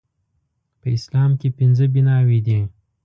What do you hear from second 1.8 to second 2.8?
بناوې دي